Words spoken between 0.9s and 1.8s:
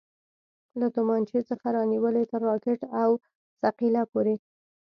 تمانچې څخه